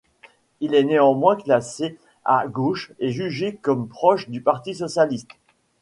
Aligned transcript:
Il 0.61 0.73
est 0.73 0.83
néanmoins 0.83 1.35
classé 1.35 1.99
à 2.25 2.47
gauche 2.47 2.91
et 2.97 3.11
jugé 3.11 3.57
comme 3.57 3.87
proche 3.87 4.29
du 4.29 4.41
Parti 4.41 4.73
socialiste. 4.73 5.29